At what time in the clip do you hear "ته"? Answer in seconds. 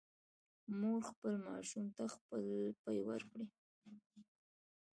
1.95-2.03